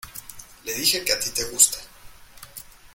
[0.65, 1.77] le dije que a ti te gusta